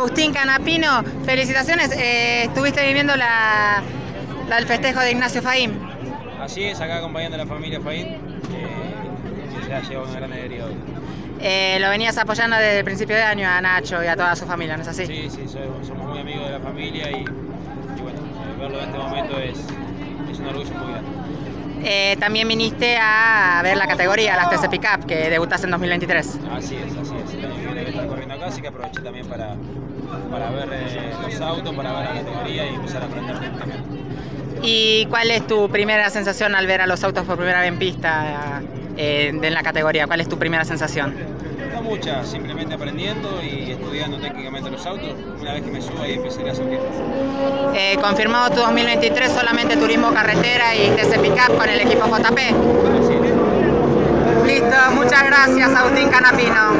Agustín 0.00 0.32
Canapino, 0.32 1.04
felicitaciones. 1.26 1.92
Eh, 1.92 2.44
estuviste 2.44 2.82
viviendo 2.86 3.14
la, 3.16 3.82
la- 4.48 4.56
el 4.58 4.66
festejo 4.66 4.98
de 5.00 5.10
Ignacio 5.10 5.42
Faín. 5.42 5.78
Así 6.40 6.62
es, 6.64 6.80
acá 6.80 6.96
acompañando 6.98 7.34
a 7.34 7.38
la 7.40 7.46
familia 7.46 7.82
Faín, 7.82 8.06
eh, 8.06 8.18
que 9.58 9.66
se 9.66 9.74
ha 9.74 9.82
llevado 9.82 10.08
una 10.08 10.16
gran 10.20 10.32
alegría 10.32 10.64
hoy. 10.64 10.72
Eh, 11.38 11.76
lo 11.82 11.90
venías 11.90 12.16
apoyando 12.16 12.56
desde 12.56 12.78
el 12.78 12.84
principio 12.86 13.14
de 13.14 13.22
año 13.24 13.46
a 13.46 13.60
Nacho 13.60 14.02
y 14.02 14.06
a 14.06 14.16
toda 14.16 14.34
su 14.36 14.46
familia, 14.46 14.74
¿no 14.78 14.82
es 14.82 14.88
así? 14.88 15.04
Sí, 15.04 15.28
sí, 15.28 15.46
soy- 15.46 15.68
somos 15.86 16.08
muy 16.08 16.18
amigos 16.18 16.46
de 16.46 16.52
la 16.52 16.60
familia 16.60 17.10
y, 17.10 17.16
y 17.20 18.00
bueno, 18.02 18.20
verlo 18.58 18.78
en 18.78 18.84
este 18.86 18.98
momento 18.98 19.38
es, 19.38 19.58
es 20.32 20.38
un 20.38 20.46
orgullo 20.46 20.70
muy 20.76 20.92
grande. 20.92 21.10
Eh, 21.82 22.16
también 22.20 22.46
viniste 22.46 22.96
a 23.00 23.60
ver 23.62 23.76
la 23.76 23.86
categoría, 23.86 24.36
las 24.36 24.50
TC 24.50 24.68
Pickup, 24.68 25.06
que 25.06 25.30
debutaste 25.30 25.66
en 25.66 25.70
2023. 25.72 26.38
Así 26.52 26.76
es, 26.76 26.96
así 26.96 27.14
es. 27.16 27.34
El 27.34 27.44
año 27.44 27.56
que 27.56 27.64
viene 27.66 27.88
estar 27.88 28.06
corriendo 28.06 28.34
acá, 28.34 28.46
así 28.46 28.60
que 28.60 28.68
aproveché 28.68 29.00
también 29.00 29.26
para, 29.26 29.54
para 30.30 30.50
ver 30.50 30.68
eh, 30.72 31.12
los 31.22 31.40
autos, 31.40 31.74
para 31.74 31.92
ver 31.92 32.04
la 32.04 32.14
categoría 32.20 32.70
y 32.70 32.74
empezar 32.74 33.02
a 33.02 33.06
aprender 33.06 33.36
también. 33.36 33.80
¿Y 34.62 35.06
cuál 35.06 35.30
es 35.30 35.46
tu 35.46 35.70
primera 35.70 36.10
sensación 36.10 36.54
al 36.54 36.66
ver 36.66 36.82
a 36.82 36.86
los 36.86 37.02
autos 37.02 37.24
por 37.24 37.36
primera 37.36 37.60
vez 37.60 37.68
en 37.68 37.78
pista 37.78 38.60
eh, 38.96 39.28
en 39.28 39.54
la 39.54 39.62
categoría? 39.62 40.06
¿Cuál 40.06 40.20
es 40.20 40.28
tu 40.28 40.38
primera 40.38 40.64
sensación? 40.64 41.14
No 41.80 41.88
muchas, 41.88 42.28
simplemente 42.28 42.74
aprendiendo 42.74 43.40
y 43.42 43.70
estudiando 43.70 44.18
técnicamente 44.18 44.70
los 44.70 44.84
autos. 44.84 45.14
Una 45.40 45.54
vez 45.54 45.62
que 45.62 45.70
me 45.70 45.80
subo 45.80 46.02
ahí 46.02 46.12
empecé 46.14 46.48
a 46.48 46.54
sentir. 46.54 46.78
Eh, 47.74 47.96
confirmado 48.02 48.50
tu 48.50 48.60
2023 48.60 49.32
solamente 49.32 49.78
turismo 49.78 50.12
carretera 50.12 50.76
y 50.76 50.90
TC 50.90 51.18
Pickup 51.20 51.56
con 51.56 51.68
el 51.70 51.80
equipo 51.80 52.06
JP. 52.06 52.38
Listo, 54.46 54.76
muchas 54.92 55.24
gracias 55.24 55.74
Agustín 55.74 56.10
Canapino. 56.10 56.72